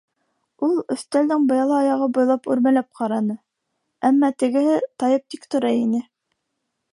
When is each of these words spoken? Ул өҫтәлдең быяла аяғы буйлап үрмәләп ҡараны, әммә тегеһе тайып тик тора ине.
Ул 0.67 0.71
өҫтәлдең 0.93 1.43
быяла 1.51 1.75
аяғы 1.81 2.07
буйлап 2.17 2.49
үрмәләп 2.53 2.89
ҡараны, 3.01 3.35
әммә 4.11 4.33
тегеһе 4.45 4.81
тайып 5.05 5.27
тик 5.35 5.47
тора 5.57 5.77
ине. 5.85 6.03